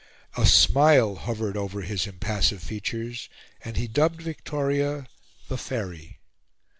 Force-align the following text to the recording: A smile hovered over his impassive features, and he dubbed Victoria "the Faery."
A 0.35 0.47
smile 0.47 1.13
hovered 1.13 1.55
over 1.55 1.81
his 1.81 2.07
impassive 2.07 2.63
features, 2.63 3.29
and 3.63 3.77
he 3.77 3.87
dubbed 3.87 4.19
Victoria 4.23 5.05
"the 5.47 5.59
Faery." 5.59 6.17